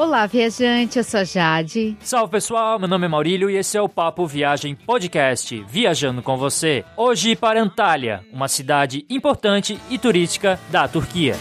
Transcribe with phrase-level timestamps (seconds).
[0.00, 1.94] Olá, viajante, eu sou Jade.
[2.00, 6.38] Salve pessoal, meu nome é Maurílio e esse é o Papo Viagem Podcast, viajando com
[6.38, 6.82] você.
[6.96, 11.36] Hoje para Antalya, uma cidade importante e turística da Turquia.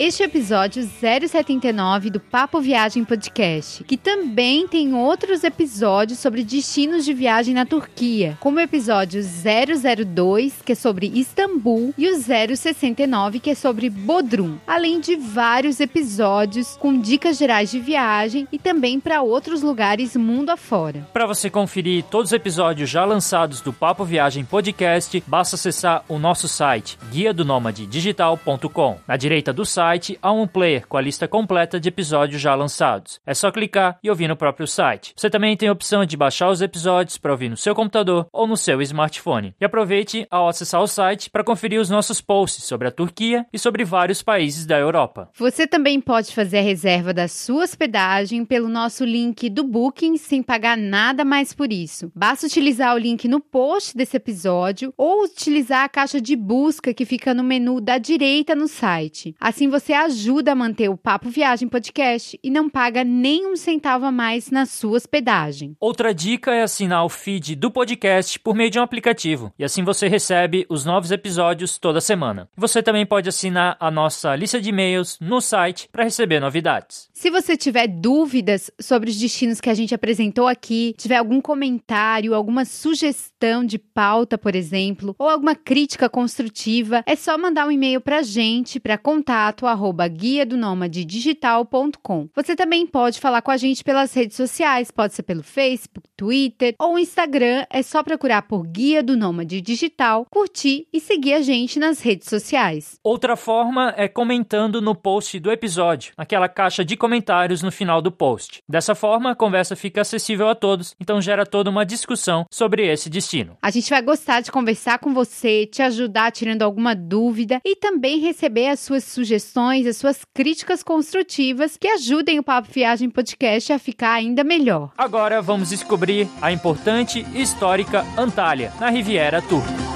[0.00, 7.04] Este é episódio 079 do Papo Viagem Podcast, que também tem outros episódios sobre destinos
[7.04, 13.40] de viagem na Turquia, como o episódio 002, que é sobre Istambul, e o 069,
[13.40, 18.98] que é sobre Bodrum, além de vários episódios com dicas gerais de viagem e também
[18.98, 21.06] para outros lugares mundo afora.
[21.12, 26.18] Para você conferir todos os episódios já lançados do Papo Viagem Podcast, basta acessar o
[26.18, 27.44] nosso site guia do
[27.86, 28.98] digital.com.
[29.06, 32.54] Na direita do site site há um player com a lista completa de episódios já
[32.54, 33.20] lançados.
[33.26, 35.12] É só clicar e ouvir no próprio site.
[35.16, 38.46] Você também tem a opção de baixar os episódios para ouvir no seu computador ou
[38.46, 39.52] no seu smartphone.
[39.60, 43.58] E aproveite ao acessar o site para conferir os nossos posts sobre a Turquia e
[43.58, 45.28] sobre vários países da Europa.
[45.36, 50.40] Você também pode fazer a reserva da sua hospedagem pelo nosso link do Booking sem
[50.40, 52.12] pagar nada mais por isso.
[52.14, 57.04] Basta utilizar o link no post desse episódio ou utilizar a caixa de busca que
[57.04, 59.34] fica no menu da direita no site.
[59.40, 63.56] Assim você você ajuda a manter o Papo Viagem Podcast e não paga nem um
[63.56, 65.74] centavo a mais na sua hospedagem.
[65.80, 69.82] Outra dica é assinar o feed do podcast por meio de um aplicativo e assim
[69.82, 72.46] você recebe os novos episódios toda semana.
[72.54, 77.08] Você também pode assinar a nossa lista de e-mails no site para receber novidades.
[77.14, 82.34] Se você tiver dúvidas sobre os destinos que a gente apresentou aqui, tiver algum comentário,
[82.34, 88.02] alguma sugestão de pauta, por exemplo, ou alguma crítica construtiva, é só mandar um e-mail
[88.02, 90.56] para a gente para contato arroba guia do
[90.88, 92.28] digital.com.
[92.34, 96.74] Você também pode falar com a gente pelas redes sociais, pode ser pelo Facebook, Twitter
[96.78, 101.78] ou Instagram, é só procurar por Guia do Nômade Digital, curtir e seguir a gente
[101.78, 102.98] nas redes sociais.
[103.02, 108.12] Outra forma é comentando no post do episódio, aquela caixa de comentários no final do
[108.12, 108.62] post.
[108.68, 113.08] Dessa forma, a conversa fica acessível a todos, então gera toda uma discussão sobre esse
[113.08, 113.56] destino.
[113.62, 118.18] A gente vai gostar de conversar com você, te ajudar tirando alguma dúvida e também
[118.20, 123.72] receber as suas sugestões sugestões, as suas críticas construtivas que ajudem o Papo Viagem Podcast
[123.72, 124.92] a ficar ainda melhor.
[124.96, 129.89] Agora vamos descobrir a importante e histórica Antália, na Riviera Turca.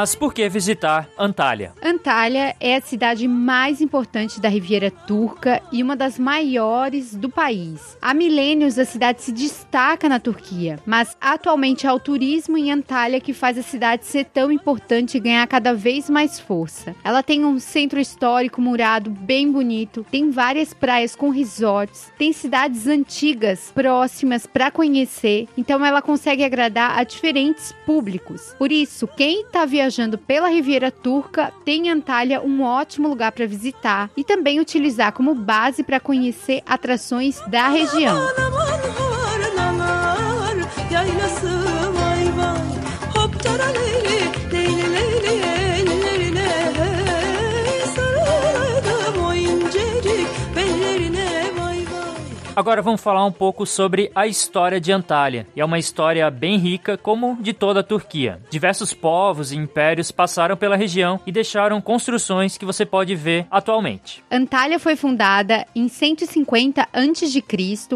[0.00, 1.72] Mas por que visitar Antália?
[1.82, 7.98] Antália é a cidade mais importante da Riviera Turca e uma das maiores do país.
[8.00, 13.20] Há milênios a cidade se destaca na Turquia, mas atualmente é o turismo em Antália
[13.20, 16.94] que faz a cidade ser tão importante e ganhar cada vez mais força.
[17.02, 22.86] Ela tem um centro histórico murado bem bonito, tem várias praias com resorts, tem cidades
[22.86, 28.54] antigas próximas para conhecer, então ela consegue agradar a diferentes públicos.
[28.56, 29.87] Por isso, quem está viajando
[30.18, 35.34] pela Riviera Turca, tem em Antalya um ótimo lugar para visitar e também utilizar como
[35.34, 38.16] base para conhecer atrações da região.
[52.58, 55.46] Agora vamos falar um pouco sobre a história de Antália.
[55.54, 58.40] E é uma história bem rica, como de toda a Turquia.
[58.50, 64.24] Diversos povos e impérios passaram pela região e deixaram construções que você pode ver atualmente.
[64.28, 67.44] Antália foi fundada em 150 a.C.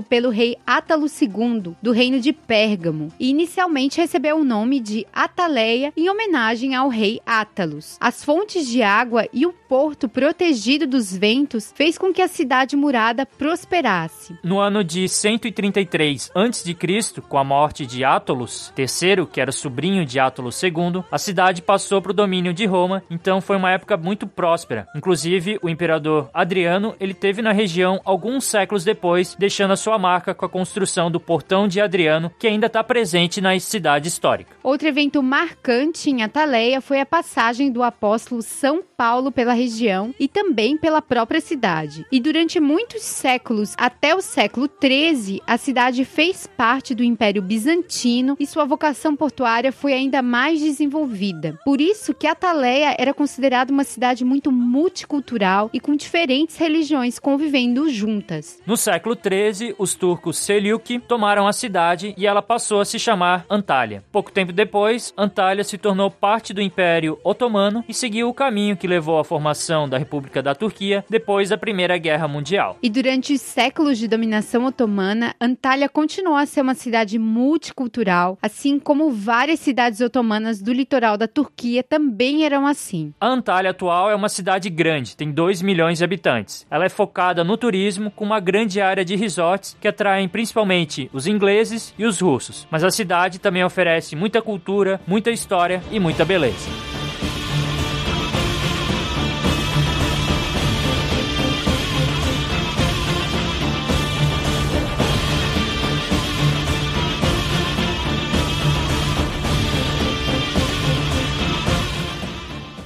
[0.08, 5.92] pelo rei Átalo II, do reino de Pérgamo, e inicialmente recebeu o nome de Ataleia
[5.96, 7.96] em homenagem ao rei Átalos.
[8.00, 12.76] As fontes de água e o porto protegido dos ventos fez com que a cidade
[12.76, 14.38] murada prosperasse.
[14.51, 20.19] No ano de 133 a.C., com a morte de Átolos III, que era sobrinho de
[20.19, 24.26] Átolos II, a cidade passou para o domínio de Roma, então foi uma época muito
[24.26, 24.87] próspera.
[24.94, 30.34] Inclusive, o imperador Adriano, ele teve na região alguns séculos depois, deixando a sua marca
[30.34, 34.56] com a construção do Portão de Adriano, que ainda está presente na cidade histórica.
[34.62, 40.28] Outro evento marcante em Ataleia foi a passagem do apóstolo São Paulo pela região e
[40.28, 42.06] também pela própria cidade.
[42.12, 48.37] E durante muitos séculos, até o século XIII, a cidade fez parte do Império Bizantino
[48.38, 51.58] e sua vocação portuária foi ainda mais desenvolvida.
[51.64, 57.90] Por isso que Ataleia era considerada uma cidade muito multicultural e com diferentes religiões convivendo
[57.90, 58.62] juntas.
[58.64, 63.46] No século XIII, os turcos Seljuk tomaram a cidade e ela passou a se chamar
[63.50, 64.04] Antália.
[64.12, 68.91] Pouco tempo depois, Antália se tornou parte do Império Otomano e seguiu o caminho que
[68.92, 72.76] levou à formação da República da Turquia depois da Primeira Guerra Mundial.
[72.82, 78.78] E durante os séculos de dominação otomana, Antalya continuou a ser uma cidade multicultural, assim
[78.78, 83.14] como várias cidades otomanas do litoral da Turquia também eram assim.
[83.20, 86.66] A Antalya atual é uma cidade grande, tem 2 milhões de habitantes.
[86.70, 91.26] Ela é focada no turismo com uma grande área de resorts que atraem principalmente os
[91.26, 92.66] ingleses e os russos.
[92.70, 97.01] Mas a cidade também oferece muita cultura, muita história e muita beleza.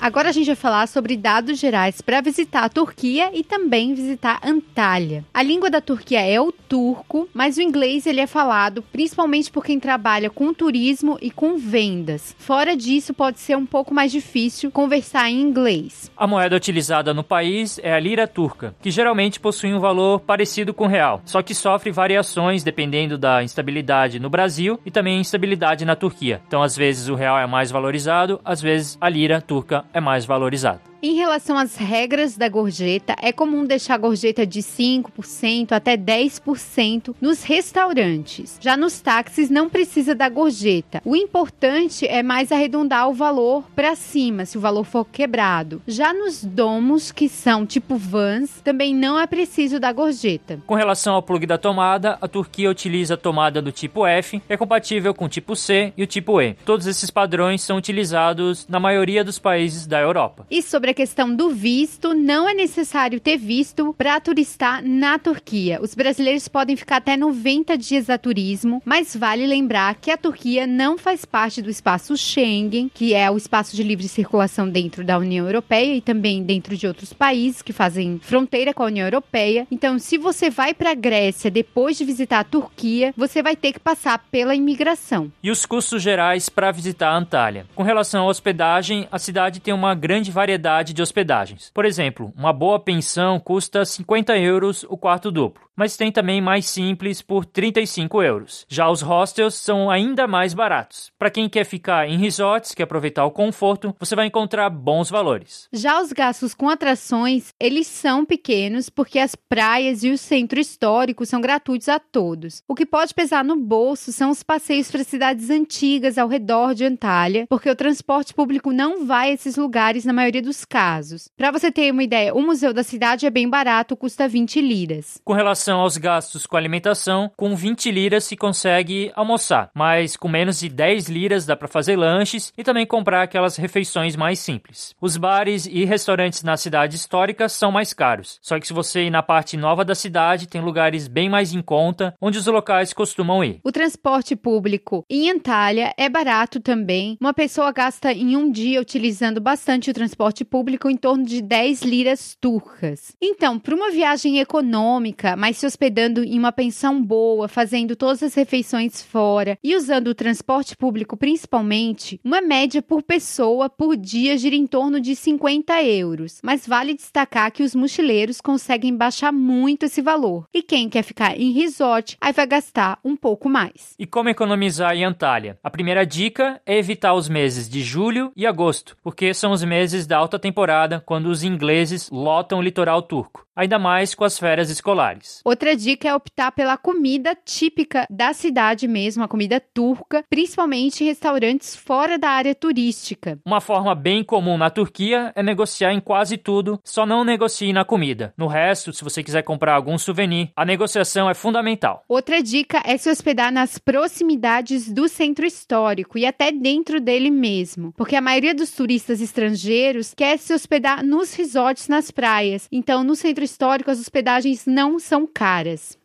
[0.06, 4.38] Agora a gente vai falar sobre dados gerais para visitar a Turquia e também visitar
[4.40, 5.24] Antalya.
[5.34, 9.64] A língua da Turquia é o turco, mas o inglês ele é falado principalmente por
[9.64, 12.36] quem trabalha com turismo e com vendas.
[12.38, 16.08] Fora disso, pode ser um pouco mais difícil conversar em inglês.
[16.16, 20.72] A moeda utilizada no país é a lira turca, que geralmente possui um valor parecido
[20.72, 25.84] com o real, só que sofre variações dependendo da instabilidade no Brasil e também instabilidade
[25.84, 26.40] na Turquia.
[26.46, 30.26] Então, às vezes o real é mais valorizado, às vezes a lira turca é mais
[30.26, 30.95] valorizada.
[31.02, 37.14] Em relação às regras da gorjeta, é comum deixar a gorjeta de 5% até 10%
[37.20, 38.58] nos restaurantes.
[38.60, 41.02] Já nos táxis não precisa da gorjeta.
[41.04, 45.82] O importante é mais arredondar o valor para cima, se o valor for quebrado.
[45.86, 50.60] Já nos domos, que são tipo vans, também não é preciso da gorjeta.
[50.66, 54.52] Com relação ao plug da tomada, a Turquia utiliza a tomada do tipo F, que
[54.52, 56.54] é compatível com o tipo C e o tipo E.
[56.64, 60.46] Todos esses padrões são utilizados na maioria dos países da Europa.
[60.50, 65.80] E sobre a questão do visto, não é necessário ter visto para turistar na Turquia.
[65.80, 70.66] Os brasileiros podem ficar até 90 dias a turismo, mas vale lembrar que a Turquia
[70.66, 75.18] não faz parte do espaço Schengen, que é o espaço de livre circulação dentro da
[75.18, 79.66] União Europeia e também dentro de outros países que fazem fronteira com a União Europeia.
[79.70, 83.72] Então, se você vai para a Grécia depois de visitar a Turquia, você vai ter
[83.72, 85.30] que passar pela imigração.
[85.42, 87.66] E os custos gerais para visitar a Antalya?
[87.74, 91.70] Com relação à hospedagem, a cidade tem uma grande variedade de hospedagens.
[91.74, 96.66] Por exemplo, uma boa pensão custa 50 euros o quarto duplo, mas tem também mais
[96.66, 98.64] simples por 35 euros.
[98.68, 101.12] Já os hostels são ainda mais baratos.
[101.18, 105.68] Para quem quer ficar em resorts, quer aproveitar o conforto, você vai encontrar bons valores.
[105.72, 111.26] Já os gastos com atrações, eles são pequenos porque as praias e o centro histórico
[111.26, 112.62] são gratuitos a todos.
[112.66, 116.84] O que pode pesar no bolso são os passeios para cidades antigas ao redor de
[116.84, 121.28] Antalya, porque o transporte público não vai a esses lugares na maioria dos casos.
[121.36, 125.20] Para você ter uma ideia, o museu da cidade é bem barato, custa 20 liras.
[125.24, 130.60] Com relação aos gastos com alimentação, com 20 liras se consegue almoçar, mas com menos
[130.60, 134.94] de 10 liras dá para fazer lanches e também comprar aquelas refeições mais simples.
[135.00, 139.10] Os bares e restaurantes na cidade histórica são mais caros, só que se você ir
[139.10, 143.42] na parte nova da cidade, tem lugares bem mais em conta, onde os locais costumam
[143.42, 143.60] ir.
[143.64, 147.16] O transporte público em Antalya é barato também.
[147.20, 151.82] Uma pessoa gasta em um dia utilizando bastante o transporte público em torno de 10
[151.82, 153.16] liras turcas.
[153.20, 158.34] Então, para uma viagem econômica, mas se hospedando em uma pensão boa, fazendo todas as
[158.34, 164.54] refeições fora e usando o transporte público principalmente, uma média por pessoa por dia gira
[164.54, 166.40] em torno de 50 euros.
[166.42, 170.44] Mas vale destacar que os mochileiros conseguem baixar muito esse valor.
[170.52, 173.94] E quem quer ficar em resort, aí vai gastar um pouco mais.
[173.98, 175.58] E como economizar em Antalya?
[175.62, 180.06] A primeira dica é evitar os meses de julho e agosto, porque são os meses
[180.06, 184.68] da alta temporada quando os ingleses lotam o litoral turco ainda mais com as férias
[184.68, 185.40] escolares.
[185.46, 191.06] Outra dica é optar pela comida típica da cidade mesmo, a comida turca, principalmente em
[191.06, 193.38] restaurantes fora da área turística.
[193.46, 197.84] Uma forma bem comum na Turquia é negociar em quase tudo, só não negocie na
[197.84, 198.34] comida.
[198.36, 202.04] No resto, se você quiser comprar algum souvenir, a negociação é fundamental.
[202.08, 207.92] Outra dica é se hospedar nas proximidades do centro histórico e até dentro dele mesmo,
[207.96, 212.66] porque a maioria dos turistas estrangeiros quer se hospedar nos resorts nas praias.
[212.72, 215.98] Então, no centro histórico, as hospedagens não são caras.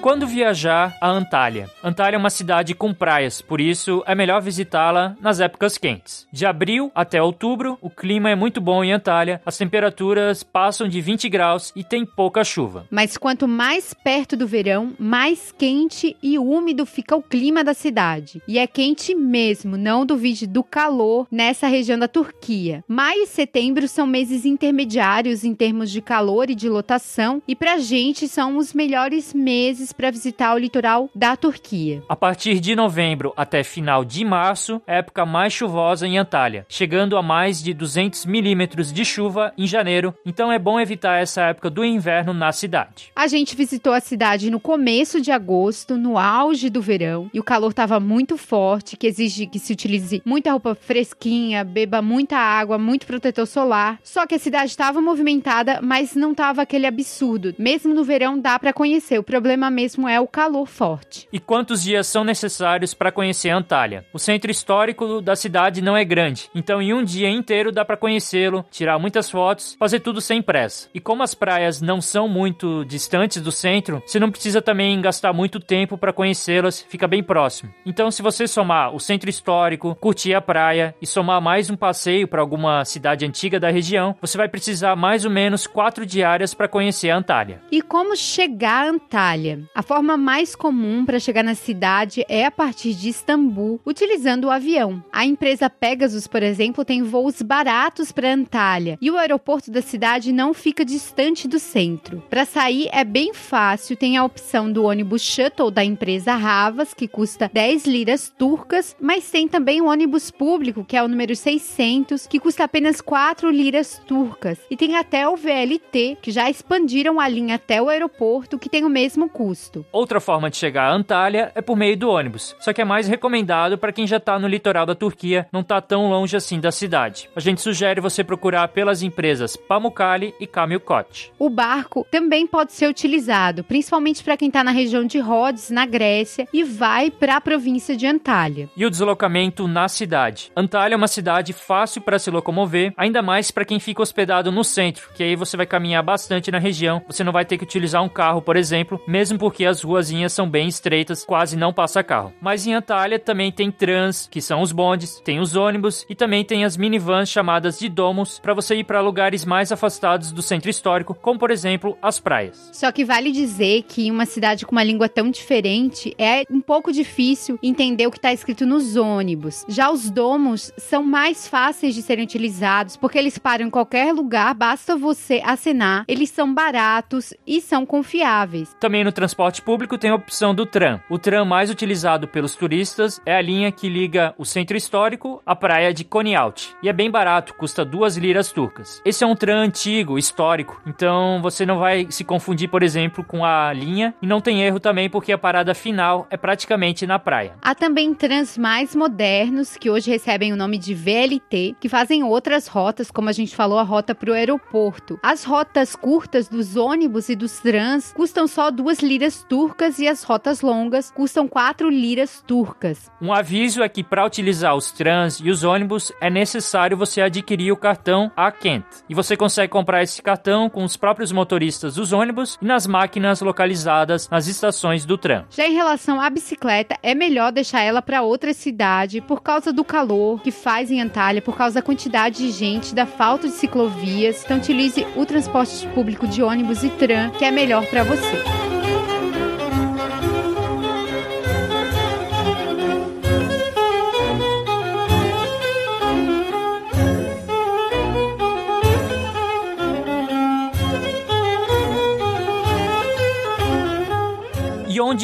[0.00, 1.68] Quando viajar a Antália?
[1.84, 6.26] Antália é uma cidade com praias, por isso é melhor visitá-la nas épocas quentes.
[6.32, 11.02] De abril até outubro, o clima é muito bom em Antália, as temperaturas passam de
[11.02, 12.86] 20 graus e tem pouca chuva.
[12.90, 18.40] Mas quanto mais perto do verão, mais quente e úmido fica o clima da cidade.
[18.48, 22.82] E é quente mesmo, não duvide do calor nessa região da Turquia.
[22.88, 27.76] Maio e setembro são meses intermediários em termos de calor e de lotação, e pra
[27.76, 32.02] gente são os melhores meses para visitar o litoral da Turquia.
[32.08, 37.22] A partir de novembro até final de março, época mais chuvosa em Antália, chegando a
[37.22, 41.84] mais de 200 milímetros de chuva em janeiro, então é bom evitar essa época do
[41.84, 43.12] inverno na cidade.
[43.14, 47.44] A gente visitou a cidade no começo de agosto, no auge do verão, e o
[47.44, 52.78] calor estava muito forte, que exige que se utilize muita roupa fresquinha, beba muita água,
[52.78, 53.98] muito protetor solar.
[54.02, 57.54] Só que a cidade estava movimentada, mas não estava aquele absurdo.
[57.58, 59.18] Mesmo no verão dá para conhecer.
[59.18, 61.26] O problema mesmo é o calor forte.
[61.32, 64.04] E quantos dias são necessários para conhecer Antália?
[64.12, 67.96] O centro histórico da cidade não é grande, então em um dia inteiro dá para
[67.96, 70.88] conhecê-lo, tirar muitas fotos, fazer tudo sem pressa.
[70.92, 75.32] E como as praias não são muito distantes do centro, você não precisa também gastar
[75.32, 77.72] muito tempo para conhecê-las, fica bem próximo.
[77.86, 82.28] Então, se você somar o centro histórico, curtir a praia e somar mais um passeio
[82.28, 86.68] para alguma cidade antiga da região, você vai precisar mais ou menos quatro diárias para
[86.68, 87.62] conhecer a Antália.
[87.72, 89.69] E como chegar a Antália?
[89.72, 94.50] A forma mais comum para chegar na cidade é a partir de Istambul, utilizando o
[94.50, 95.02] avião.
[95.12, 100.32] A empresa Pegasus, por exemplo, tem voos baratos para Antália e o aeroporto da cidade
[100.32, 102.20] não fica distante do centro.
[102.28, 107.06] Para sair é bem fácil, tem a opção do ônibus shuttle da empresa Havas, que
[107.06, 112.26] custa 10 liras turcas, mas tem também o ônibus público, que é o número 600,
[112.26, 114.58] que custa apenas 4 liras turcas.
[114.68, 118.84] E tem até o VLT, que já expandiram a linha até o aeroporto, que tem
[118.84, 119.59] o mesmo custo.
[119.92, 123.08] Outra forma de chegar a Antália é por meio do ônibus, só que é mais
[123.08, 126.70] recomendado para quem já está no litoral da Turquia, não está tão longe assim da
[126.70, 127.28] cidade.
[127.34, 131.32] A gente sugere você procurar pelas empresas Pamukkale e Kamilkot.
[131.38, 135.84] O barco também pode ser utilizado, principalmente para quem está na região de Rhodes, na
[135.84, 138.68] Grécia, e vai para a província de Antália.
[138.76, 140.50] E o deslocamento na cidade.
[140.56, 144.64] Antália é uma cidade fácil para se locomover, ainda mais para quem fica hospedado no
[144.64, 148.02] centro, que aí você vai caminhar bastante na região, você não vai ter que utilizar
[148.02, 152.32] um carro, por exemplo, mesmo porque as ruazinhas são bem estreitas, quase não passa carro.
[152.40, 156.44] Mas em Antália também tem trans, que são os bondes, tem os ônibus e também
[156.44, 160.70] tem as minivans chamadas de domos para você ir para lugares mais afastados do centro
[160.70, 162.70] histórico, como por exemplo as praias.
[162.72, 166.60] Só que vale dizer que em uma cidade com uma língua tão diferente é um
[166.60, 169.64] pouco difícil entender o que está escrito nos ônibus.
[169.66, 174.54] Já os domos são mais fáceis de serem utilizados porque eles param em qualquer lugar,
[174.54, 176.04] basta você acenar.
[176.06, 178.76] Eles são baratos e são confiáveis.
[178.78, 181.00] Também no transporte público tem a opção do tram.
[181.08, 185.56] O tram mais utilizado pelos turistas é a linha que liga o centro histórico à
[185.56, 186.76] praia de Konyaaltı.
[186.82, 189.00] E é bem barato, custa duas liras turcas.
[189.02, 193.42] Esse é um tram antigo, histórico, então você não vai se confundir, por exemplo, com
[193.42, 197.54] a linha e não tem erro também porque a parada final é praticamente na praia.
[197.62, 202.66] Há também trans mais modernos que hoje recebem o nome de VLT, que fazem outras
[202.66, 205.18] rotas, como a gente falou, a rota para o aeroporto.
[205.22, 210.22] As rotas curtas dos ônibus e dos trans custam só duas liras turcas e as
[210.22, 213.10] rotas longas custam quatro liras turcas.
[213.20, 217.72] Um aviso é que para utilizar os trans e os ônibus é necessário você adquirir
[217.72, 218.84] o cartão A-Kent.
[219.08, 223.40] E você consegue comprar esse cartão com os próprios motoristas dos ônibus e nas máquinas
[223.40, 225.44] localizadas nas estações do tram.
[225.50, 229.84] Já em relação à bicicleta, é melhor deixar ela para outra cidade por causa do
[229.84, 234.44] calor que faz em Antália, por causa da quantidade de gente, da falta de ciclovias.
[234.44, 238.69] Então utilize o transporte público de ônibus e tram, que é melhor para você.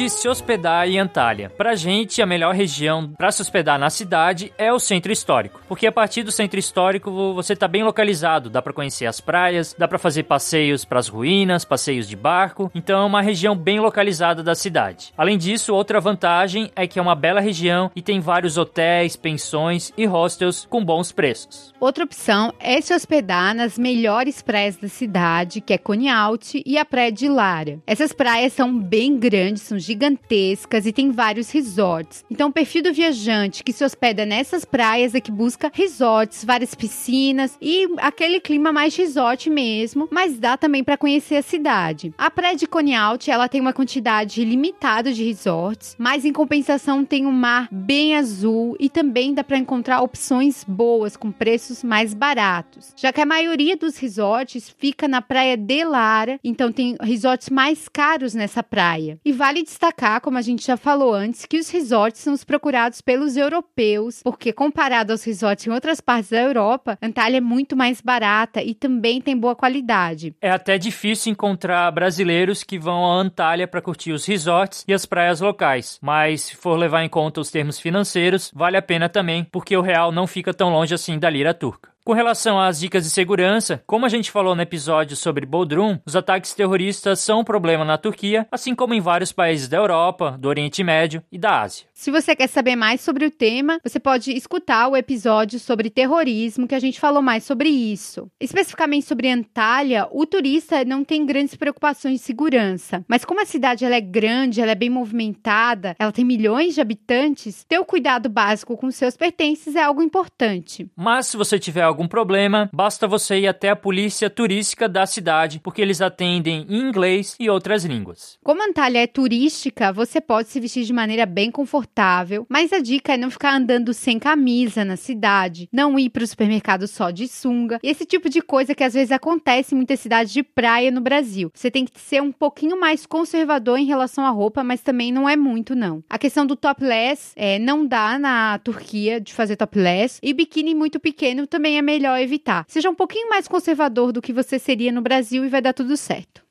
[0.09, 1.49] Se hospedar em Antália?
[1.49, 5.85] Pra gente, a melhor região para se hospedar na cidade é o centro histórico, porque
[5.85, 9.87] a partir do centro histórico você tá bem localizado, dá para conhecer as praias, dá
[9.87, 14.41] para fazer passeios para as ruínas, passeios de barco, então é uma região bem localizada
[14.41, 15.13] da cidade.
[15.17, 19.93] Além disso, outra vantagem é que é uma bela região e tem vários hotéis, pensões
[19.95, 21.73] e hostels com bons preços.
[21.79, 26.85] Outra opção é se hospedar nas melhores praias da cidade, que é Conialte e a
[26.85, 27.79] Praia de Lara.
[27.85, 32.23] Essas praias são bem grandes, são gigantescas e tem vários resorts.
[32.29, 36.75] Então, o perfil do viajante que se hospeda nessas praias é que busca resorts, várias
[36.75, 42.13] piscinas e aquele clima mais resort mesmo, mas dá também para conhecer a cidade.
[42.17, 47.03] A praia de Coney Out, ela tem uma quantidade limitada de resorts, mas em compensação
[47.03, 52.13] tem um mar bem azul e também dá para encontrar opções boas com preços mais
[52.13, 52.93] baratos.
[52.95, 57.87] Já que a maioria dos resorts fica na praia de Lara, então tem resorts mais
[57.87, 59.19] caros nessa praia.
[59.25, 63.01] E vale destacar, como a gente já falou antes, que os resorts são os procurados
[63.01, 68.01] pelos europeus, porque comparado aos resorts em outras partes da Europa, Antalya é muito mais
[68.01, 70.35] barata e também tem boa qualidade.
[70.41, 75.05] É até difícil encontrar brasileiros que vão a Antalya para curtir os resorts e as
[75.05, 79.43] praias locais, mas se for levar em conta os termos financeiros, vale a pena também,
[79.43, 81.96] porque o real não fica tão longe assim da lira turca.
[82.07, 86.15] Com relação às dicas de segurança, como a gente falou no episódio sobre Bodrum, os
[86.15, 90.47] ataques terroristas são um problema na Turquia, assim como em vários países da Europa, do
[90.47, 91.85] Oriente Médio e da Ásia.
[91.93, 96.65] Se você quer saber mais sobre o tema, você pode escutar o episódio sobre terrorismo,
[96.65, 98.31] que a gente falou mais sobre isso.
[98.39, 103.83] Especificamente sobre Antalya, o turista não tem grandes preocupações de segurança, mas como a cidade
[103.83, 108.29] ela é grande, ela é bem movimentada, ela tem milhões de habitantes, ter o cuidado
[108.29, 110.89] básico com seus pertences é algo importante.
[110.95, 115.59] Mas se você tiver algum problema, basta você ir até a polícia turística da cidade,
[115.59, 118.37] porque eles atendem em inglês e outras línguas.
[118.43, 123.15] Como Antalya é turística, você pode se vestir de maneira bem confortável, mas a dica
[123.15, 127.27] é não ficar andando sem camisa na cidade, não ir para o supermercado só de
[127.27, 130.91] sunga, e esse tipo de coisa que às vezes acontece em muitas cidades de praia
[130.91, 131.51] no Brasil.
[131.55, 135.27] Você tem que ser um pouquinho mais conservador em relação à roupa, mas também não
[135.27, 136.03] é muito não.
[136.07, 140.99] A questão do topless é não dá na Turquia de fazer topless e biquíni muito
[140.99, 142.65] pequeno também é melhor evitar.
[142.67, 145.95] Seja um pouquinho mais conservador do que você seria no Brasil e vai dar tudo
[145.95, 146.45] certo.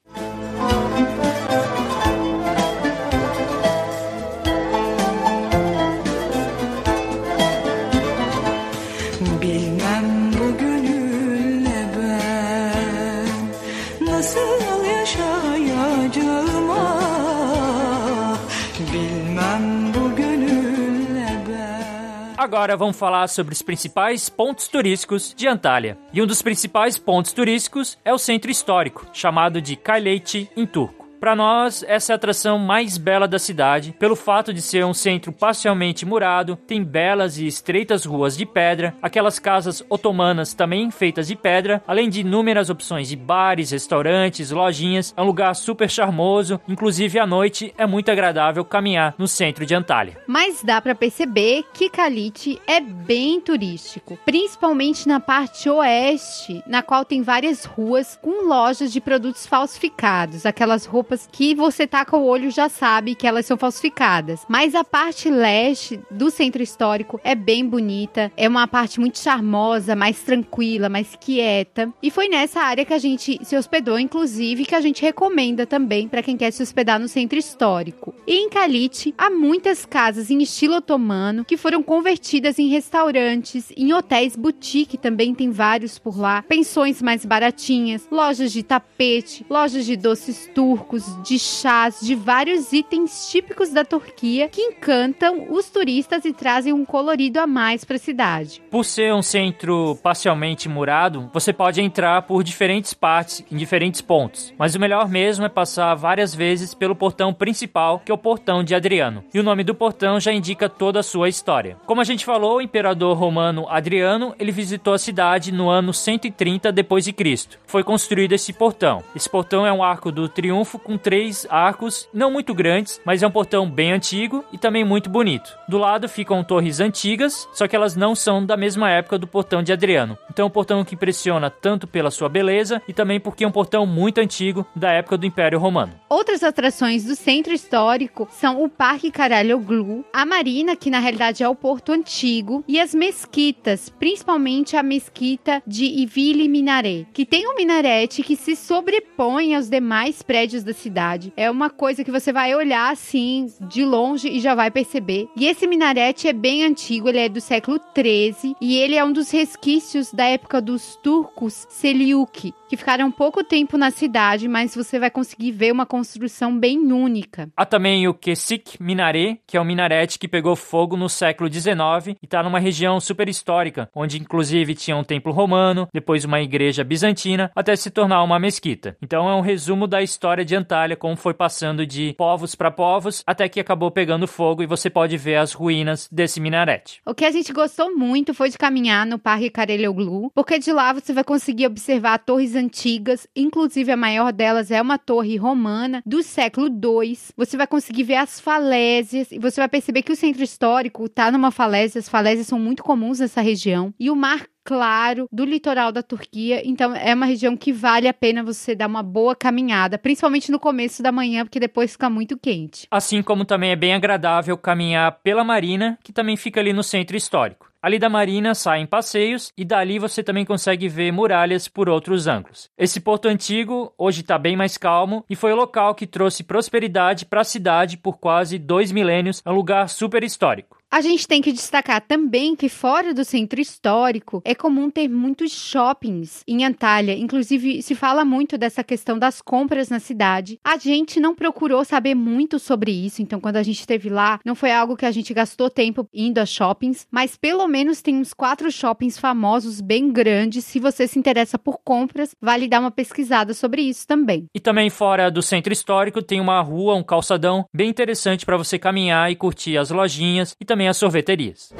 [22.46, 25.98] Agora vamos falar sobre os principais pontos turísticos de Antalya.
[26.12, 31.05] E um dos principais pontos turísticos é o centro histórico, chamado de Kaileti em turco.
[31.18, 34.92] Para nós, essa é a atração mais bela da cidade, pelo fato de ser um
[34.92, 41.26] centro parcialmente murado, tem belas e estreitas ruas de pedra, aquelas casas otomanas também feitas
[41.26, 45.14] de pedra, além de inúmeras opções de bares, restaurantes, lojinhas.
[45.16, 49.74] É um lugar super charmoso, inclusive à noite é muito agradável caminhar no centro de
[49.74, 50.20] Antalya.
[50.26, 57.04] Mas dá para perceber que Kalite é bem turístico, principalmente na parte oeste, na qual
[57.04, 62.24] tem várias ruas com lojas de produtos falsificados, aquelas roupas roupas que você taca o
[62.24, 64.40] olho já sabe que elas são falsificadas.
[64.48, 69.94] Mas a parte leste do centro histórico é bem bonita, é uma parte muito charmosa,
[69.94, 71.92] mais tranquila, mais quieta.
[72.02, 76.08] E foi nessa área que a gente se hospedou, inclusive, que a gente recomenda também
[76.08, 78.12] para quem quer se hospedar no centro histórico.
[78.26, 83.92] E em Kalite há muitas casas em estilo otomano que foram convertidas em restaurantes, em
[83.92, 89.96] hotéis boutique também tem vários por lá, pensões mais baratinhas, lojas de tapete, lojas de
[89.96, 96.32] doces turcos de chás, de vários itens típicos da Turquia que encantam os turistas e
[96.32, 98.62] trazem um colorido a mais para a cidade.
[98.70, 104.52] Por ser um centro parcialmente murado, você pode entrar por diferentes partes em diferentes pontos,
[104.58, 108.62] mas o melhor mesmo é passar várias vezes pelo portão principal, que é o portão
[108.62, 109.24] de Adriano.
[109.32, 111.76] E o nome do portão já indica toda a sua história.
[111.86, 116.72] Como a gente falou, o imperador romano Adriano, ele visitou a cidade no ano 130
[116.72, 117.58] depois de Cristo.
[117.66, 119.02] Foi construído esse portão.
[119.14, 123.26] Esse portão é um arco do triunfo com três arcos, não muito grandes, mas é
[123.26, 125.58] um portão bem antigo e também muito bonito.
[125.68, 129.64] Do lado ficam torres antigas, só que elas não são da mesma época do portão
[129.64, 130.16] de Adriano.
[130.30, 133.50] Então é um portão que impressiona tanto pela sua beleza e também porque é um
[133.50, 135.92] portão muito antigo da época do Império Romano.
[136.08, 141.48] Outras atrações do centro histórico são o Parque Caralhoglu, a Marina, que na realidade é
[141.48, 147.56] o porto antigo, e as mesquitas, principalmente a mesquita de Ivili Minaré, que tem um
[147.56, 151.32] minarete que se sobrepõe aos demais prédios da cidade.
[151.36, 155.28] É uma coisa que você vai olhar assim de longe e já vai perceber.
[155.36, 159.12] E esse minarete é bem antigo, ele é do século 13 e ele é um
[159.12, 164.98] dos resquícios da época dos turcos Seliuk, que ficaram pouco tempo na cidade, mas você
[164.98, 167.48] vai conseguir ver uma construção bem única.
[167.56, 172.16] Há também o Kesik Minaré, que é um minarete que pegou fogo no século XIX
[172.22, 176.84] e está numa região super histórica, onde inclusive tinha um templo romano, depois uma igreja
[176.84, 178.96] bizantina, até se tornar uma mesquita.
[179.02, 180.54] Então é um resumo da história de
[180.98, 185.16] Como foi passando de povos para povos, até que acabou pegando fogo e você pode
[185.16, 187.00] ver as ruínas desse minarete.
[187.06, 190.92] O que a gente gostou muito foi de caminhar no Parque Karelioglu, porque de lá
[190.92, 196.22] você vai conseguir observar torres antigas, inclusive a maior delas é uma torre romana do
[196.22, 197.18] século II.
[197.36, 201.30] Você vai conseguir ver as falésias e você vai perceber que o centro histórico está
[201.30, 203.94] numa falésia, as falésias são muito comuns nessa região.
[203.98, 206.60] E o mar claro do litoral da Turquia.
[206.64, 210.58] Então é uma região que vale a pena você dar uma boa caminhada, principalmente no
[210.58, 212.88] começo da manhã, porque depois fica muito quente.
[212.90, 217.16] Assim como também é bem agradável caminhar pela marina, que também fica ali no centro
[217.16, 217.70] histórico.
[217.80, 222.68] Ali da marina saem passeios e dali você também consegue ver muralhas por outros ângulos.
[222.76, 227.24] Esse porto antigo hoje está bem mais calmo e foi o local que trouxe prosperidade
[227.24, 230.75] para a cidade por quase dois milênios, é um lugar super histórico.
[230.90, 235.50] A gente tem que destacar também que fora do centro histórico é comum ter muitos
[235.52, 237.18] shoppings em Antalya.
[237.18, 240.58] Inclusive, se fala muito dessa questão das compras na cidade.
[240.64, 244.54] A gente não procurou saber muito sobre isso, então quando a gente esteve lá, não
[244.54, 248.32] foi algo que a gente gastou tempo indo a shoppings, mas pelo menos tem uns
[248.32, 250.64] quatro shoppings famosos bem grandes.
[250.64, 254.46] Se você se interessa por compras, vale dar uma pesquisada sobre isso também.
[254.54, 258.78] E também fora do centro histórico tem uma rua, um calçadão bem interessante para você
[258.78, 261.72] caminhar e curtir as lojinhas e também as sorveterias.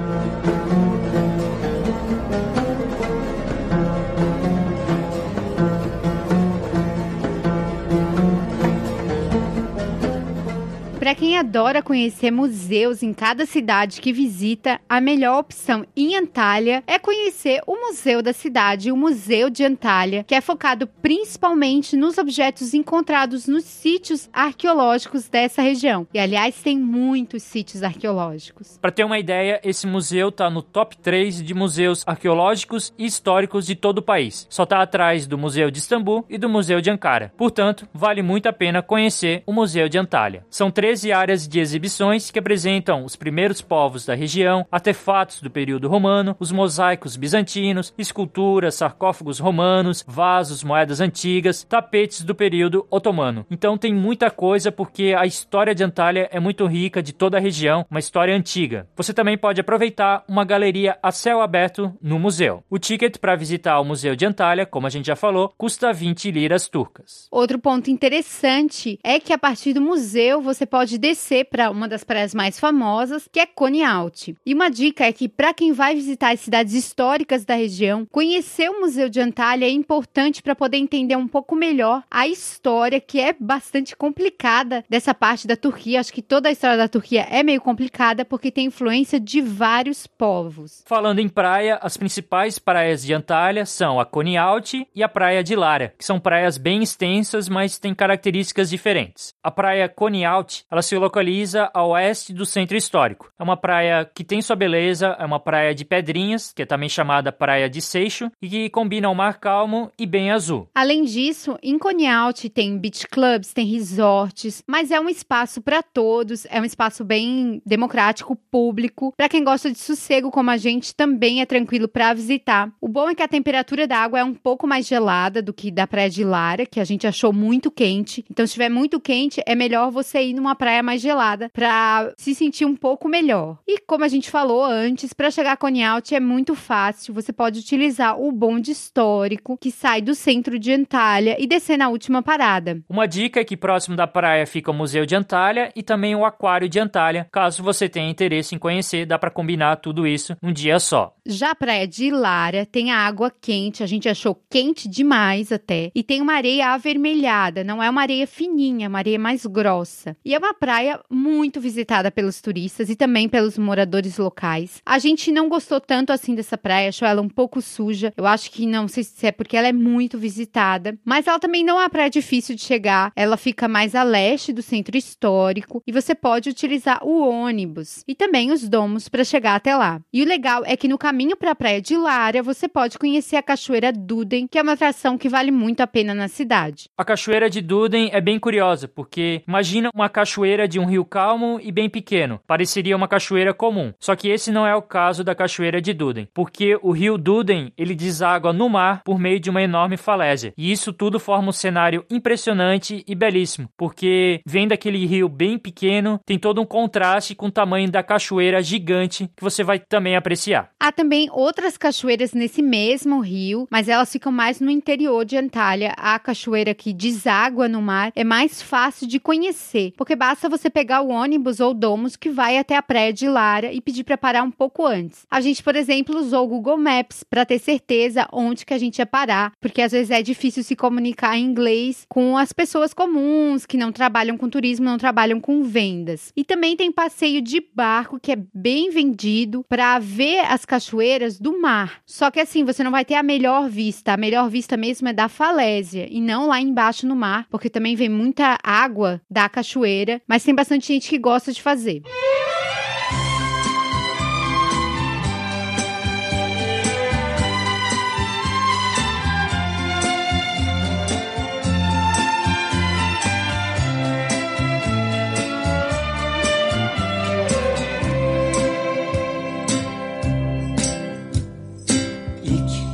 [11.06, 16.82] Para quem adora conhecer museus em cada cidade que visita, a melhor opção em Antalya
[16.84, 22.18] é conhecer o Museu da Cidade, o Museu de Antalya, que é focado principalmente nos
[22.18, 26.08] objetos encontrados nos sítios arqueológicos dessa região.
[26.12, 28.76] E aliás, tem muitos sítios arqueológicos.
[28.82, 33.64] Para ter uma ideia, esse museu está no top 3 de museus arqueológicos e históricos
[33.64, 34.44] de todo o país.
[34.50, 37.32] Só está atrás do Museu de Istambul e do Museu de Ankara.
[37.36, 40.44] Portanto, vale muito a pena conhecer o Museu de Antalya.
[40.50, 45.50] São três 13 áreas de exibições que apresentam os primeiros povos da região, artefatos do
[45.50, 53.44] período romano, os mosaicos bizantinos, esculturas, sarcófagos romanos, vasos, moedas antigas, tapetes do período otomano.
[53.50, 57.40] Então tem muita coisa porque a história de Antalya é muito rica de toda a
[57.40, 58.88] região, uma história antiga.
[58.96, 62.64] Você também pode aproveitar uma galeria a céu aberto no museu.
[62.70, 66.30] O ticket para visitar o Museu de Antalya, como a gente já falou, custa 20
[66.30, 67.28] liras turcas.
[67.30, 71.88] Outro ponto interessante é que a partir do museu você pode pode descer para uma
[71.88, 73.48] das praias mais famosas, que é
[73.84, 74.28] Alt.
[74.46, 78.70] E uma dica é que para quem vai visitar as cidades históricas da região, conhecer
[78.70, 83.18] o Museu de Antalya é importante para poder entender um pouco melhor a história que
[83.18, 85.98] é bastante complicada dessa parte da Turquia.
[85.98, 90.06] Acho que toda a história da Turquia é meio complicada porque tem influência de vários
[90.06, 90.84] povos.
[90.86, 95.56] Falando em praia, as principais praias de Antalya são a Alt e a Praia de
[95.56, 99.34] Lara, que são praias bem extensas, mas têm características diferentes.
[99.42, 99.92] A praia
[100.24, 103.32] Alt ela se localiza a oeste do centro histórico.
[103.38, 106.86] É uma praia que tem sua beleza, é uma praia de pedrinhas, que é também
[106.86, 110.68] chamada Praia de Seixo, e que combina o mar calmo e bem azul.
[110.74, 116.46] Além disso, em Conialt tem beach clubs, tem resorts, mas é um espaço para todos,
[116.50, 119.14] é um espaço bem democrático, público.
[119.16, 122.70] Para quem gosta de sossego como a gente, também é tranquilo para visitar.
[122.82, 125.70] O bom é que a temperatura da água é um pouco mais gelada do que
[125.70, 128.22] da Praia de Lara, que a gente achou muito quente.
[128.30, 132.34] Então, se estiver muito quente, é melhor você ir numa praia mais gelada para se
[132.34, 133.58] sentir um pouco melhor.
[133.66, 137.14] E como a gente falou antes, para chegar a Conialt é muito fácil.
[137.14, 141.88] Você pode utilizar o bonde histórico que sai do centro de Antalya e descer na
[141.88, 142.80] última parada.
[142.88, 146.24] Uma dica é que próximo da praia fica o Museu de Antalya e também o
[146.24, 147.28] Aquário de Antalya.
[147.30, 151.14] Caso você tenha interesse em conhecer, dá para combinar tudo isso um dia só.
[151.24, 155.90] Já a praia de Lara tem a água quente, a gente achou quente demais até,
[155.94, 160.16] e tem uma areia avermelhada, não é uma areia fininha, é uma areia mais grossa.
[160.24, 164.80] E é uma praia muito visitada pelos turistas e também pelos moradores locais.
[164.84, 168.12] A gente não gostou tanto assim dessa praia, achou ela um pouco suja.
[168.16, 171.64] Eu acho que não sei se é porque ela é muito visitada, mas ela também
[171.64, 173.12] não é uma praia difícil de chegar.
[173.14, 178.14] Ela fica mais a leste do centro histórico e você pode utilizar o ônibus e
[178.14, 180.00] também os domos para chegar até lá.
[180.12, 183.36] E o legal é que no caminho para a praia de Lara, você pode conhecer
[183.36, 186.88] a cachoeira Duden, que é uma atração que vale muito a pena na cidade.
[186.96, 191.04] A cachoeira de Duden é bem curiosa, porque imagina uma cachoeira cachoeira de um rio
[191.04, 192.40] calmo e bem pequeno.
[192.46, 193.92] Pareceria uma cachoeira comum.
[193.98, 197.72] Só que esse não é o caso da cachoeira de Duden, porque o rio Duden,
[197.76, 200.54] ele deságua no mar por meio de uma enorme falésia.
[200.56, 206.20] E isso tudo forma um cenário impressionante e belíssimo, porque vem daquele rio bem pequeno,
[206.24, 210.70] tem todo um contraste com o tamanho da cachoeira gigante que você vai também apreciar.
[210.78, 215.92] Há também outras cachoeiras nesse mesmo rio, mas elas ficam mais no interior de Antália.
[215.96, 221.00] A cachoeira que deságua no mar é mais fácil de conhecer, porque basta você pegar
[221.00, 224.42] o ônibus ou domos que vai até a praia de Lara e pedir para parar
[224.42, 225.26] um pouco antes.
[225.30, 228.98] A gente, por exemplo, usou o Google Maps para ter certeza onde que a gente
[228.98, 233.66] ia parar, porque às vezes é difícil se comunicar em inglês com as pessoas comuns
[233.66, 236.32] que não trabalham com turismo, não trabalham com vendas.
[236.36, 241.60] E também tem passeio de barco que é bem vendido para ver as cachoeiras do
[241.60, 242.00] mar.
[242.04, 244.12] Só que assim, você não vai ter a melhor vista.
[244.12, 247.96] A melhor vista mesmo é da falésia e não lá embaixo no mar, porque também
[247.96, 252.02] vem muita água da cachoeira, mas tem bastante gente que gosta de fazer.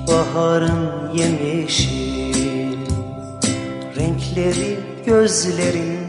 [0.09, 2.77] Baharın yemyeşil
[3.97, 6.02] Renkleri gözlerinde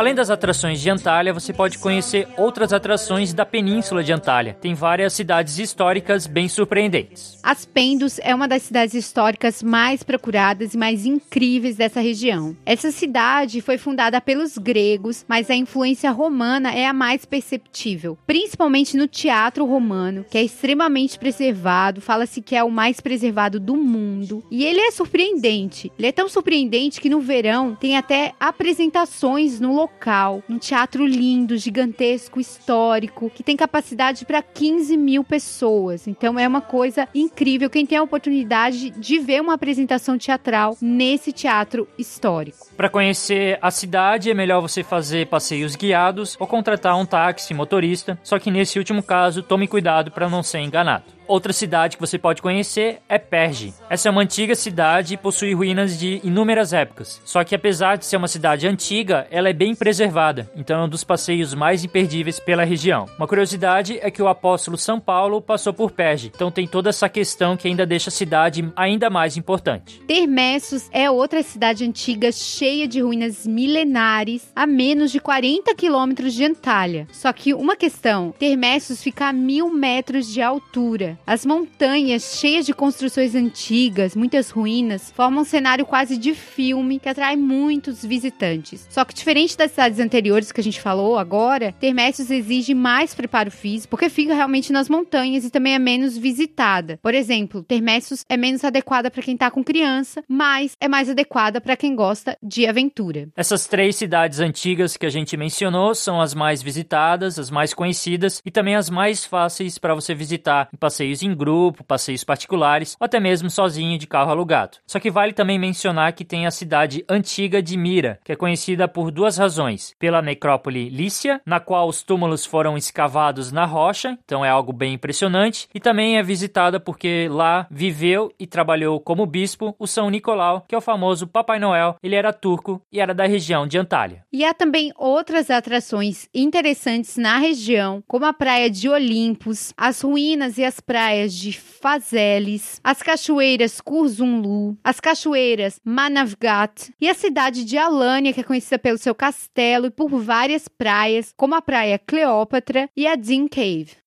[0.00, 4.56] Além das atrações de Antalya, você pode conhecer outras atrações da Península de Antalya.
[4.58, 7.38] Tem várias cidades históricas bem surpreendentes.
[7.42, 12.56] Aspendos é uma das cidades históricas mais procuradas e mais incríveis dessa região.
[12.64, 18.96] Essa cidade foi fundada pelos gregos, mas a influência romana é a mais perceptível, principalmente
[18.96, 24.42] no teatro romano, que é extremamente preservado, fala-se que é o mais preservado do mundo.
[24.50, 25.92] E ele é surpreendente.
[25.98, 31.04] Ele é tão surpreendente que no verão tem até apresentações no local local, um teatro
[31.04, 36.08] lindo, gigantesco, histórico, que tem capacidade para 15 mil pessoas.
[36.08, 37.68] Então é uma coisa incrível.
[37.68, 42.68] Quem tem a oportunidade de ver uma apresentação teatral nesse teatro histórico.
[42.76, 48.18] Para conhecer a cidade, é melhor você fazer passeios guiados ou contratar um táxi motorista.
[48.22, 51.19] Só que nesse último caso, tome cuidado para não ser enganado.
[51.30, 53.72] Outra cidade que você pode conhecer é Perge.
[53.88, 57.22] Essa é uma antiga cidade e possui ruínas de inúmeras épocas.
[57.24, 60.88] Só que apesar de ser uma cidade antiga, ela é bem preservada, então é um
[60.88, 63.06] dos passeios mais imperdíveis pela região.
[63.16, 67.08] Uma curiosidade é que o apóstolo São Paulo passou por Perge, então tem toda essa
[67.08, 70.02] questão que ainda deixa a cidade ainda mais importante.
[70.08, 76.44] Termessos é outra cidade antiga cheia de ruínas milenares a menos de 40 quilômetros de
[76.44, 77.06] Antalya.
[77.12, 81.19] Só que uma questão, Termessos fica a mil metros de altura.
[81.26, 87.08] As montanhas, cheias de construções antigas, muitas ruínas, formam um cenário quase de filme que
[87.08, 88.86] atrai muitos visitantes.
[88.90, 93.50] Só que diferente das cidades anteriores que a gente falou agora, Termessos exige mais preparo
[93.50, 96.98] físico, porque fica realmente nas montanhas e também é menos visitada.
[97.02, 101.60] Por exemplo, Termessos é menos adequada para quem está com criança, mas é mais adequada
[101.60, 103.28] para quem gosta de aventura.
[103.36, 108.40] Essas três cidades antigas que a gente mencionou são as mais visitadas, as mais conhecidas
[108.44, 112.94] e também as mais fáceis para você visitar em passeios passeios em grupo, passeios particulares
[113.00, 114.78] ou até mesmo sozinho de carro alugado.
[114.86, 118.86] Só que vale também mencionar que tem a cidade antiga de Mira, que é conhecida
[118.86, 124.44] por duas razões: pela necrópole Lícia, na qual os túmulos foram escavados na rocha, então
[124.44, 129.74] é algo bem impressionante, e também é visitada porque lá viveu e trabalhou como bispo
[129.78, 131.96] o São Nicolau, que é o famoso Papai Noel.
[132.02, 134.24] Ele era turco e era da região de Antália.
[134.30, 140.58] E há também outras atrações interessantes na região, como a praia de Olimpos, as ruínas
[140.58, 147.78] e as praias de Fazeles, as cachoeiras Kurzumlu, as cachoeiras Manavgat e a cidade de
[147.78, 152.90] Alânia, que é conhecida pelo seu castelo e por várias praias, como a praia Cleópatra
[152.96, 154.00] e a Dean Cave.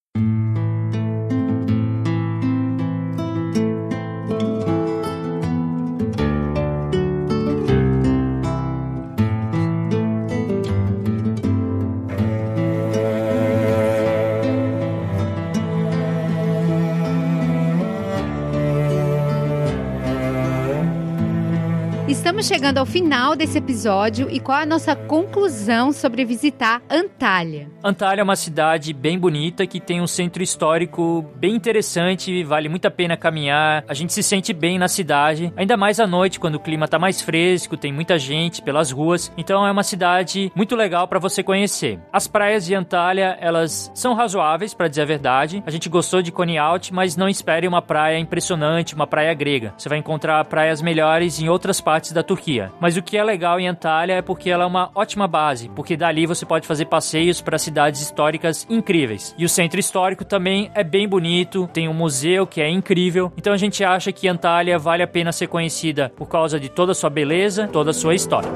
[22.43, 27.69] Estamos chegando ao final desse episódio e qual é a nossa conclusão sobre visitar Antália?
[27.81, 32.85] Antália é uma cidade bem bonita que tem um centro histórico bem interessante, vale muito
[32.85, 33.85] a pena caminhar.
[33.87, 36.99] A gente se sente bem na cidade, ainda mais à noite quando o clima tá
[36.99, 39.31] mais fresco, tem muita gente pelas ruas.
[39.37, 41.97] Então é uma cidade muito legal para você conhecer.
[42.11, 45.63] As praias de Antália, elas são razoáveis para dizer a verdade.
[45.65, 49.73] A gente gostou de Coney Out, mas não espere uma praia impressionante, uma praia grega.
[49.77, 52.32] Você vai encontrar praias melhores em outras partes da Turquia.
[52.79, 55.97] Mas o que é legal em Antalya é porque ela é uma ótima base, porque
[55.97, 59.33] dali você pode fazer passeios para cidades históricas incríveis.
[59.37, 63.31] E o centro histórico também é bem bonito, tem um museu que é incrível.
[63.37, 66.91] Então a gente acha que Antalya vale a pena ser conhecida por causa de toda
[66.91, 68.49] a sua beleza, toda a sua história.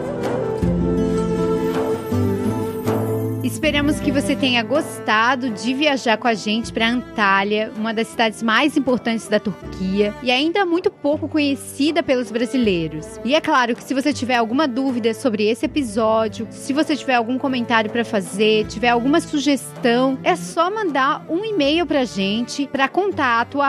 [3.47, 8.43] Esperamos que você tenha gostado de viajar com a gente para Antália, uma das cidades
[8.43, 13.07] mais importantes da Turquia e ainda muito pouco conhecida pelos brasileiros.
[13.23, 17.15] E é claro que se você tiver alguma dúvida sobre esse episódio, se você tiver
[17.15, 22.67] algum comentário para fazer, tiver alguma sugestão, é só mandar um e-mail para a gente
[22.67, 23.62] para contato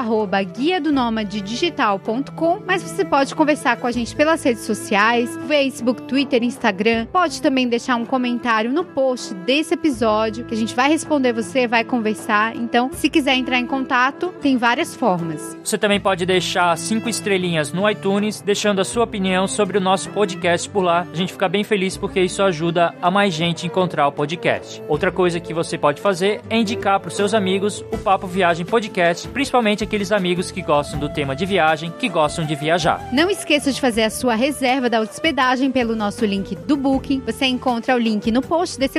[0.43, 0.91] guia do
[1.41, 7.41] digital.com, mas você pode conversar com a gente pelas redes sociais, Facebook, Twitter, Instagram, pode
[7.41, 11.67] também deixar um comentário no post desse esse episódio, que a gente vai responder você,
[11.67, 12.57] vai conversar.
[12.57, 15.57] Então, se quiser entrar em contato, tem várias formas.
[15.63, 20.09] Você também pode deixar cinco estrelinhas no iTunes, deixando a sua opinião sobre o nosso
[20.11, 21.07] podcast por lá.
[21.13, 24.83] A gente fica bem feliz porque isso ajuda a mais gente encontrar o podcast.
[24.89, 28.65] Outra coisa que você pode fazer é indicar para os seus amigos o Papo Viagem
[28.65, 33.07] Podcast, principalmente aqueles amigos que gostam do tema de viagem, que gostam de viajar.
[33.13, 37.23] Não esqueça de fazer a sua reserva da hospedagem pelo nosso link do Booking.
[37.27, 38.99] Você encontra o link no post desse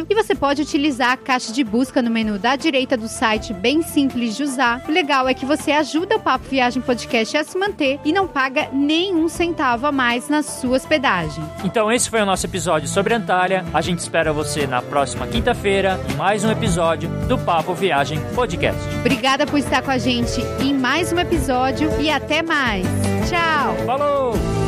[0.00, 3.52] episódio e você pode utilizar a caixa de busca no menu da direita do site,
[3.52, 4.82] bem simples de usar.
[4.88, 8.26] O legal é que você ajuda o Papo Viagem Podcast a se manter e não
[8.26, 11.42] paga nenhum centavo a mais na sua hospedagem.
[11.64, 13.64] Então esse foi o nosso episódio sobre Antália.
[13.72, 18.80] A gente espera você na próxima quinta-feira em mais um episódio do Papo Viagem Podcast.
[19.00, 22.86] Obrigada por estar com a gente em mais um episódio e até mais.
[23.28, 23.76] Tchau.
[23.86, 24.59] Falou!